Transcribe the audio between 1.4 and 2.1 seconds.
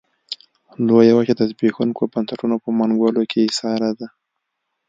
زبېښونکو